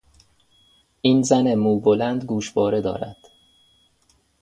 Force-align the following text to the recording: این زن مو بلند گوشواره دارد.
این 1.01 1.21
زن 1.21 1.55
مو 1.55 1.79
بلند 1.79 2.23
گوشواره 2.23 2.81
دارد. 2.81 3.17